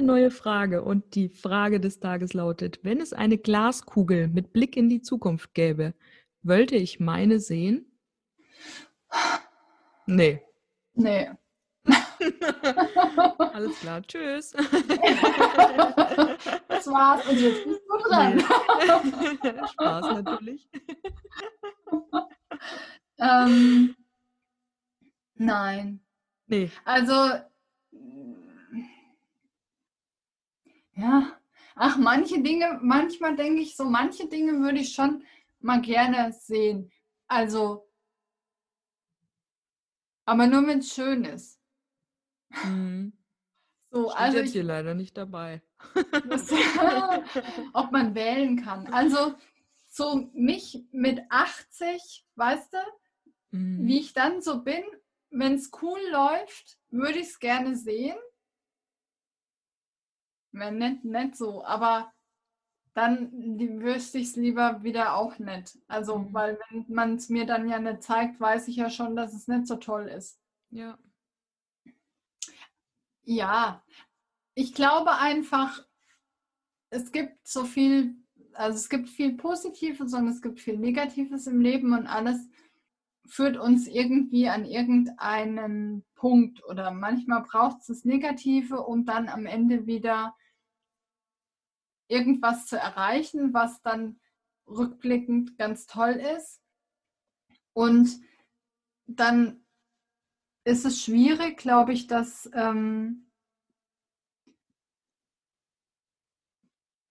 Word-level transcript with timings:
Eine 0.00 0.06
neue 0.06 0.30
Frage 0.30 0.82
und 0.82 1.14
die 1.14 1.28
Frage 1.28 1.78
des 1.78 2.00
Tages 2.00 2.32
lautet, 2.32 2.80
wenn 2.82 3.00
es 3.00 3.12
eine 3.12 3.36
Glaskugel 3.38 4.28
mit 4.28 4.52
Blick 4.52 4.76
in 4.76 4.88
die 4.88 5.02
Zukunft 5.02 5.54
gäbe, 5.54 5.94
wollte 6.42 6.76
ich 6.76 7.00
meine 7.00 7.38
sehen? 7.38 7.84
Nee. 10.06 10.42
Nee. 10.94 11.30
Alles 13.38 13.78
klar, 13.80 14.00
tschüss. 14.02 14.52
das 16.68 16.86
war's 16.86 17.26
und 17.28 17.38
jetzt 17.38 17.64
bist 17.64 17.80
du 17.88 17.98
dran. 18.08 18.36
Nee. 18.36 18.42
Spaß 19.72 20.06
natürlich. 20.22 20.68
Ähm, 23.18 23.94
nein. 25.34 26.00
Nee. 26.46 26.70
Also 26.84 27.12
Ja, 31.00 31.40
ach, 31.76 31.96
manche 31.96 32.42
Dinge, 32.42 32.78
manchmal 32.82 33.34
denke 33.36 33.62
ich 33.62 33.76
so, 33.76 33.84
manche 33.84 34.28
Dinge 34.28 34.60
würde 34.60 34.80
ich 34.80 34.92
schon 34.94 35.24
mal 35.60 35.80
gerne 35.80 36.32
sehen. 36.32 36.90
Also, 37.26 37.88
aber 40.26 40.46
nur 40.46 40.66
wenn 40.66 40.80
es 40.80 40.92
schön 40.92 41.24
ist. 41.24 41.58
Mhm. 42.64 43.12
So, 43.90 44.10
Steht 44.10 44.18
also 44.18 44.38
jetzt 44.38 44.46
ich, 44.48 44.52
hier 44.52 44.62
leider 44.64 44.94
nicht 44.94 45.16
dabei. 45.16 45.62
das, 46.28 46.50
ob 47.72 47.90
man 47.92 48.14
wählen 48.14 48.62
kann. 48.62 48.86
Also 48.92 49.34
so 49.88 50.30
mich 50.32 50.84
mit 50.92 51.20
80, 51.30 52.26
weißt 52.36 52.74
du, 52.74 52.78
Mhm. 53.52 53.88
wie 53.88 53.98
ich 53.98 54.12
dann 54.12 54.40
so 54.42 54.62
bin, 54.62 54.84
wenn 55.30 55.54
es 55.54 55.72
cool 55.82 55.98
läuft, 56.12 56.78
würde 56.90 57.18
ich 57.18 57.26
es 57.28 57.38
gerne 57.40 57.74
sehen. 57.74 58.16
Wenn 60.52 60.78
nicht, 60.78 61.04
nicht 61.04 61.36
so, 61.36 61.64
aber 61.64 62.12
dann 62.94 63.30
wüsste 63.80 64.18
ich 64.18 64.28
es 64.28 64.36
lieber 64.36 64.82
wieder 64.82 65.14
auch 65.14 65.38
nicht. 65.38 65.78
Also, 65.86 66.18
Mhm. 66.18 66.34
weil 66.34 66.58
wenn 66.70 66.86
man 66.88 67.14
es 67.14 67.28
mir 67.28 67.46
dann 67.46 67.68
ja 67.68 67.78
nicht 67.78 68.02
zeigt, 68.02 68.40
weiß 68.40 68.68
ich 68.68 68.76
ja 68.76 68.90
schon, 68.90 69.14
dass 69.14 69.32
es 69.32 69.46
nicht 69.48 69.66
so 69.66 69.76
toll 69.76 70.08
ist. 70.08 70.40
Ja. 70.70 70.98
Ja, 73.22 73.84
ich 74.54 74.74
glaube 74.74 75.12
einfach, 75.12 75.86
es 76.90 77.12
gibt 77.12 77.46
so 77.46 77.64
viel, 77.64 78.16
also 78.54 78.76
es 78.76 78.88
gibt 78.88 79.08
viel 79.08 79.36
Positives 79.36 80.12
und 80.12 80.26
es 80.26 80.42
gibt 80.42 80.58
viel 80.60 80.76
Negatives 80.76 81.46
im 81.46 81.60
Leben 81.60 81.92
und 81.94 82.06
alles 82.08 82.48
führt 83.30 83.56
uns 83.56 83.86
irgendwie 83.86 84.48
an 84.48 84.64
irgendeinen 84.64 86.04
Punkt 86.14 86.64
oder 86.64 86.90
manchmal 86.90 87.42
braucht 87.42 87.80
es 87.80 87.86
das 87.86 88.04
Negative, 88.04 88.82
um 88.82 89.04
dann 89.04 89.28
am 89.28 89.46
Ende 89.46 89.86
wieder 89.86 90.36
irgendwas 92.08 92.66
zu 92.66 92.76
erreichen, 92.76 93.54
was 93.54 93.80
dann 93.82 94.20
rückblickend 94.66 95.56
ganz 95.58 95.86
toll 95.86 96.20
ist. 96.36 96.60
Und 97.72 98.20
dann 99.06 99.64
ist 100.64 100.84
es 100.84 101.02
schwierig, 101.02 101.56
glaube 101.56 101.92
ich, 101.92 102.08
dass 102.08 102.50
ähm, 102.52 103.30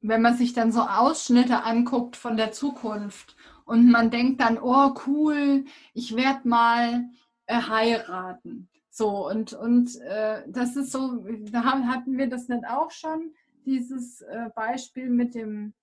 wenn 0.00 0.22
man 0.22 0.36
sich 0.36 0.52
dann 0.54 0.72
so 0.72 0.80
Ausschnitte 0.82 1.62
anguckt 1.62 2.16
von 2.16 2.36
der 2.36 2.52
Zukunft 2.52 3.36
und 3.70 3.88
man 3.88 4.10
denkt 4.10 4.40
dann, 4.40 4.58
oh 4.60 4.94
cool, 5.06 5.64
ich 5.94 6.16
werde 6.16 6.48
mal 6.48 7.08
äh, 7.46 7.54
heiraten. 7.54 8.68
So, 8.90 9.28
und, 9.28 9.52
und 9.52 9.94
äh, 10.00 10.42
das 10.48 10.74
ist 10.74 10.90
so, 10.90 11.24
da 11.52 11.62
haben, 11.62 11.86
hatten 11.88 12.18
wir 12.18 12.28
das 12.28 12.48
nicht 12.48 12.66
auch 12.66 12.90
schon, 12.90 13.32
dieses 13.64 14.22
äh, 14.22 14.48
Beispiel 14.56 15.08
mit 15.08 15.36
dem, 15.36 15.74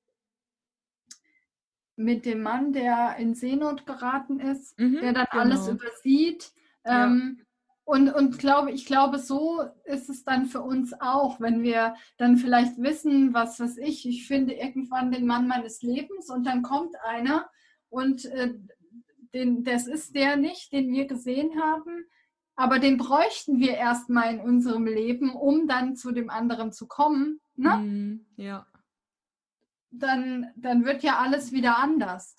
mit 1.95 2.25
dem 2.25 2.41
Mann, 2.41 2.73
der 2.73 3.15
in 3.19 3.35
Seenot 3.35 3.85
geraten 3.85 4.41
ist, 4.41 4.77
Mhm, 4.77 4.99
der 4.99 5.13
dann 5.13 5.27
alles 5.29 5.67
genau. 5.67 5.79
übersieht. 5.79 6.51
Ja. 6.83 7.05
Ähm, 7.05 7.39
und, 7.85 8.09
und 8.09 8.37
glaube, 8.37 8.71
ich 8.71 8.85
glaube, 8.85 9.17
so 9.17 9.63
ist 9.85 10.09
es 10.09 10.25
dann 10.25 10.47
für 10.47 10.59
uns 10.59 10.93
auch, 10.99 11.39
wenn 11.39 11.63
wir 11.63 11.95
dann 12.17 12.35
vielleicht 12.35 12.77
wissen, 12.79 13.33
was 13.33 13.61
weiß 13.61 13.77
ich, 13.77 14.05
ich 14.05 14.27
finde 14.27 14.55
irgendwann 14.55 15.09
den 15.09 15.25
Mann 15.25 15.47
meines 15.47 15.81
Lebens 15.83 16.29
und 16.29 16.45
dann 16.45 16.63
kommt 16.63 16.97
einer 17.01 17.49
und 17.89 18.25
äh, 18.25 18.53
den, 19.33 19.63
das 19.63 19.87
ist 19.87 20.15
der 20.15 20.37
nicht, 20.37 20.71
den 20.71 20.91
wir 20.91 21.05
gesehen 21.05 21.61
haben, 21.61 22.05
aber 22.55 22.79
den 22.79 22.97
bräuchten 22.97 23.59
wir 23.59 23.75
erstmal 23.75 24.33
in 24.33 24.39
unserem 24.39 24.85
Leben, 24.85 25.35
um 25.35 25.67
dann 25.67 25.95
zu 25.95 26.11
dem 26.11 26.29
anderen 26.29 26.71
zu 26.71 26.87
kommen. 26.87 27.39
Ne? 27.55 27.77
Mhm. 27.77 28.25
Ja. 28.35 28.65
Dann, 29.91 30.51
dann 30.55 30.83
wird 30.83 31.03
ja 31.03 31.19
alles 31.19 31.51
wieder 31.51 31.77
anders. 31.77 32.35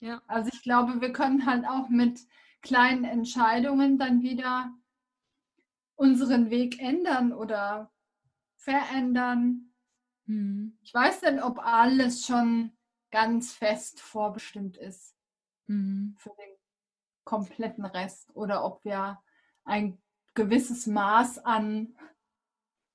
Ja. 0.00 0.22
Also 0.26 0.50
ich 0.52 0.62
glaube, 0.62 1.00
wir 1.00 1.12
können 1.12 1.46
halt 1.46 1.66
auch 1.66 1.88
mit 1.88 2.20
kleinen 2.62 3.04
Entscheidungen 3.04 3.98
dann 3.98 4.22
wieder 4.22 4.72
unseren 5.94 6.50
Weg 6.50 6.80
ändern 6.80 7.32
oder 7.32 7.92
verändern. 8.56 9.74
Mhm. 10.24 10.78
Ich 10.82 10.94
weiß 10.94 11.22
nicht, 11.22 11.42
ob 11.42 11.58
alles 11.58 12.26
schon 12.26 12.73
ganz 13.14 13.52
fest 13.52 14.00
vorbestimmt 14.00 14.76
ist 14.76 15.14
Mhm. 15.66 16.16
für 16.18 16.30
den 16.30 16.50
kompletten 17.22 17.84
Rest 17.84 18.34
oder 18.34 18.64
ob 18.64 18.84
wir 18.84 19.22
ein 19.64 20.02
gewisses 20.34 20.88
Maß 20.88 21.38
an 21.38 21.96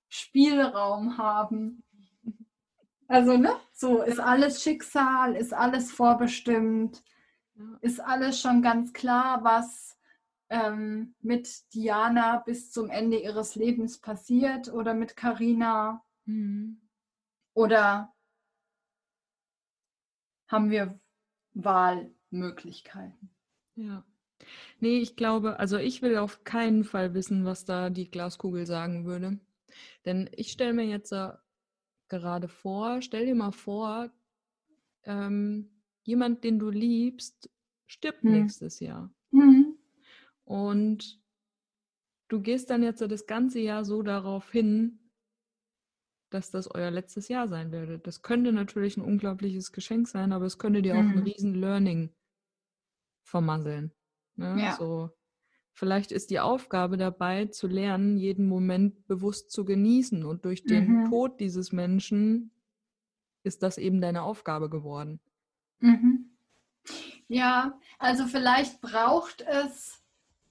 Spielraum 0.09 1.17
haben. 1.17 1.85
Also, 3.07 3.37
ne? 3.37 3.55
So 3.71 4.03
ist 4.03 4.19
alles 4.19 4.61
Schicksal, 4.61 5.35
ist 5.35 5.53
alles 5.53 5.89
vorbestimmt. 5.89 7.01
Ist 7.79 8.01
alles 8.01 8.41
schon 8.41 8.61
ganz 8.61 8.91
klar, 8.91 9.45
was 9.45 9.97
ähm, 10.49 11.15
mit 11.21 11.73
Diana 11.73 12.39
bis 12.39 12.71
zum 12.71 12.89
Ende 12.89 13.17
ihres 13.19 13.55
Lebens 13.55 13.99
passiert 13.99 14.67
oder 14.67 14.93
mit 14.93 15.15
Karina 15.15 16.03
Mhm. 16.25 16.81
oder 17.53 18.13
haben 20.49 20.69
wir 20.69 20.99
Wahlmöglichkeiten? 21.53 23.29
Ja. 23.75 24.03
Nee, 24.79 24.99
ich 24.99 25.15
glaube, 25.15 25.59
also 25.59 25.77
ich 25.77 26.01
will 26.01 26.17
auf 26.17 26.43
keinen 26.43 26.83
Fall 26.83 27.13
wissen, 27.13 27.45
was 27.45 27.65
da 27.65 27.89
die 27.89 28.09
Glaskugel 28.09 28.65
sagen 28.65 29.05
würde. 29.05 29.39
Denn 30.05 30.29
ich 30.33 30.51
stelle 30.51 30.73
mir 30.73 30.85
jetzt 30.85 31.13
gerade 32.07 32.47
vor, 32.47 33.01
stell 33.01 33.25
dir 33.25 33.35
mal 33.35 33.51
vor, 33.51 34.11
ähm, 35.03 35.69
jemand, 36.03 36.43
den 36.43 36.59
du 36.59 36.69
liebst, 36.69 37.49
stirbt 37.87 38.23
Hm. 38.23 38.31
nächstes 38.31 38.79
Jahr. 38.79 39.13
Mhm. 39.31 39.77
Und 40.45 41.21
du 42.27 42.41
gehst 42.41 42.69
dann 42.69 42.83
jetzt 42.83 43.01
das 43.01 43.27
ganze 43.27 43.59
Jahr 43.59 43.85
so 43.85 44.01
darauf 44.01 44.51
hin, 44.51 44.98
dass 46.29 46.51
das 46.51 46.67
euer 46.73 46.91
letztes 46.91 47.27
Jahr 47.27 47.47
sein 47.47 47.71
würde. 47.71 47.99
Das 47.99 48.21
könnte 48.21 48.51
natürlich 48.53 48.97
ein 48.97 49.03
unglaubliches 49.03 49.71
Geschenk 49.71 50.07
sein, 50.07 50.31
aber 50.33 50.45
es 50.45 50.57
könnte 50.59 50.81
dir 50.81 50.97
auch 50.99 51.11
ein 51.11 51.17
Mhm. 51.17 51.23
riesen 51.23 51.55
Learning 51.55 52.13
vermasseln. 53.23 53.93
Ne? 54.35 54.63
Ja. 54.63 54.69
So, 54.69 55.11
vielleicht 55.73 56.11
ist 56.11 56.29
die 56.31 56.39
Aufgabe 56.39 56.97
dabei, 56.97 57.47
zu 57.47 57.67
lernen, 57.67 58.17
jeden 58.17 58.47
Moment 58.47 59.07
bewusst 59.07 59.51
zu 59.51 59.65
genießen 59.65 60.25
und 60.25 60.45
durch 60.45 60.65
den 60.65 60.87
Mhm. 60.87 61.03
Tod 61.03 61.39
dieses 61.39 61.71
Menschen 61.71 62.51
ist 63.43 63.63
das 63.63 63.77
eben 63.79 64.01
deine 64.01 64.23
Aufgabe 64.23 64.69
geworden. 64.69 65.21
Mhm. 65.81 66.29
Ja, 67.27 67.79
also 67.99 68.27
vielleicht 68.27 68.81
braucht 68.81 69.41
es, 69.41 70.03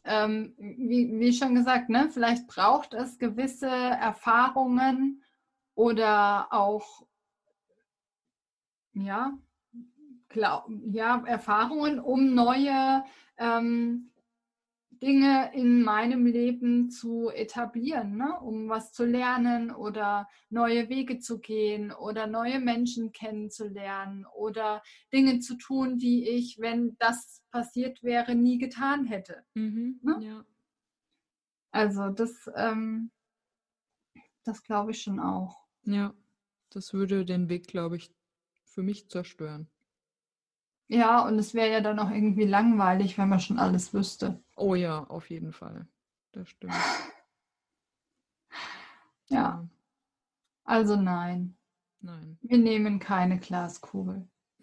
ähm, 0.04 0.54
wie, 0.58 1.18
wie 1.20 1.32
schon 1.32 1.54
gesagt, 1.54 1.88
ne, 1.90 2.10
vielleicht 2.12 2.46
braucht 2.48 2.94
es 2.94 3.18
gewisse 3.18 3.68
Erfahrungen 3.68 5.22
oder 5.78 6.52
auch, 6.52 7.06
ja, 8.94 9.38
glaub, 10.28 10.68
ja, 10.90 11.22
Erfahrungen, 11.24 12.00
um 12.00 12.34
neue 12.34 13.04
ähm, 13.36 14.10
Dinge 14.90 15.52
in 15.54 15.84
meinem 15.84 16.26
Leben 16.26 16.90
zu 16.90 17.30
etablieren, 17.30 18.16
ne? 18.16 18.40
um 18.40 18.68
was 18.68 18.92
zu 18.92 19.04
lernen 19.04 19.70
oder 19.70 20.26
neue 20.50 20.88
Wege 20.88 21.20
zu 21.20 21.38
gehen 21.38 21.92
oder 21.92 22.26
neue 22.26 22.58
Menschen 22.58 23.12
kennenzulernen 23.12 24.26
oder 24.34 24.82
Dinge 25.12 25.38
zu 25.38 25.54
tun, 25.54 25.96
die 25.96 26.28
ich, 26.28 26.58
wenn 26.58 26.96
das 26.98 27.44
passiert 27.52 28.02
wäre, 28.02 28.34
nie 28.34 28.58
getan 28.58 29.04
hätte. 29.04 29.44
Mhm, 29.54 30.00
ne? 30.02 30.16
ja. 30.22 30.44
Also 31.70 32.08
das, 32.08 32.50
ähm, 32.56 33.12
das 34.42 34.64
glaube 34.64 34.90
ich 34.90 35.02
schon 35.02 35.20
auch. 35.20 35.67
Ja, 35.88 36.12
das 36.68 36.92
würde 36.92 37.24
den 37.24 37.48
Weg, 37.48 37.66
glaube 37.66 37.96
ich, 37.96 38.12
für 38.64 38.82
mich 38.82 39.08
zerstören. 39.08 39.68
Ja, 40.86 41.26
und 41.26 41.38
es 41.38 41.54
wäre 41.54 41.70
ja 41.70 41.80
dann 41.80 41.98
auch 41.98 42.10
irgendwie 42.10 42.44
langweilig, 42.44 43.16
wenn 43.16 43.30
man 43.30 43.40
schon 43.40 43.58
alles 43.58 43.94
wüsste. 43.94 44.42
Oh 44.54 44.74
ja, 44.74 45.04
auf 45.04 45.30
jeden 45.30 45.52
Fall. 45.52 45.86
Das 46.32 46.48
stimmt. 46.50 46.74
Ja. 49.30 49.68
Also 50.64 50.96
nein. 50.96 51.54
Nein. 52.00 52.38
Wir 52.40 52.56
nehmen 52.56 52.98
keine 52.98 53.38
Glaskugel. 53.38 54.26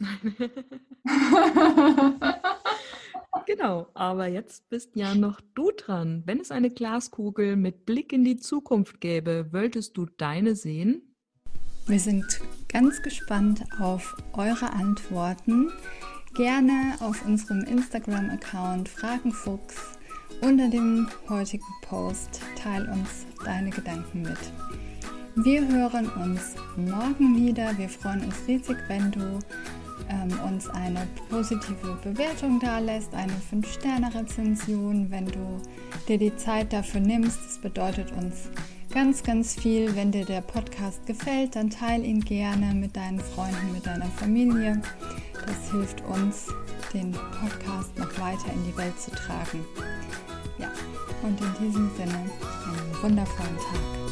genau, 3.46 3.88
aber 3.94 4.26
jetzt 4.26 4.68
bist 4.70 4.96
ja 4.96 5.14
noch 5.14 5.40
du 5.54 5.70
dran. 5.70 6.24
Wenn 6.26 6.40
es 6.40 6.50
eine 6.50 6.72
Glaskugel 6.72 7.58
mit 7.58 7.86
Blick 7.86 8.12
in 8.12 8.24
die 8.24 8.38
Zukunft 8.38 9.00
gäbe, 9.02 9.54
wolltest 9.54 9.98
du 9.98 10.08
deine 10.08 10.56
sehen? 10.56 11.15
Wir 11.88 12.00
sind 12.00 12.42
ganz 12.68 13.04
gespannt 13.04 13.64
auf 13.80 14.18
eure 14.34 14.74
Antworten 14.74 15.72
gerne 16.34 16.96
auf 17.00 17.24
unserem 17.26 17.62
Instagram-Account 17.62 18.90
Fragenfuchs 18.90 19.76
unter 20.42 20.68
dem 20.68 21.08
heutigen 21.30 21.64
Post. 21.84 22.42
Teil 22.56 22.90
uns 22.90 23.28
deine 23.46 23.70
Gedanken 23.70 24.24
mit. 24.24 24.38
Wir 25.36 25.68
hören 25.68 26.10
uns 26.10 26.56
morgen 26.76 27.36
wieder. 27.36 27.78
Wir 27.78 27.88
freuen 27.88 28.26
uns 28.26 28.36
riesig, 28.48 28.78
wenn 28.88 29.12
du 29.12 29.40
ähm, 30.10 30.40
uns 30.44 30.68
eine 30.68 31.08
positive 31.30 32.00
Bewertung 32.04 32.60
da 32.60 32.80
lässt, 32.80 33.14
eine 33.14 33.34
5-Sterne-Rezension, 33.52 35.12
wenn 35.12 35.28
du 35.28 35.62
dir 36.08 36.18
die 36.18 36.36
Zeit 36.36 36.74
dafür 36.74 37.02
nimmst. 37.02 37.38
Das 37.46 37.60
bedeutet 37.60 38.12
uns 38.14 38.50
ganz, 38.96 39.24
ganz 39.24 39.56
viel. 39.56 39.94
Wenn 39.96 40.12
dir 40.12 40.24
der 40.24 40.40
Podcast 40.40 41.06
gefällt, 41.06 41.58
dann 41.58 41.70
teile 41.70 42.04
ihn 42.04 42.22
gerne 42.22 42.74
mit 42.74 42.96
deinen 42.96 43.20
Freunden, 43.20 43.74
mit 43.74 43.86
deiner 43.86 44.06
Familie. 44.06 44.82
Das 45.46 45.70
hilft 45.70 46.02
uns, 46.06 46.48
den 46.94 47.12
Podcast 47.12 47.96
noch 47.98 48.20
weiter 48.20 48.54
in 48.54 48.64
die 48.64 48.78
Welt 48.78 48.98
zu 48.98 49.12
tragen. 49.12 49.66
Ja, 50.58 50.72
und 51.24 51.40
in 51.42 51.68
diesem 51.68 51.92
Sinne 51.98 52.14
einen 52.14 53.04
wundervollen 53.04 53.58
Tag. 53.58 54.05